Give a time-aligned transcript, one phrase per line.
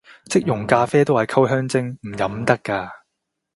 [0.25, 2.91] 即溶咖啡都係溝香精，唔飲得咖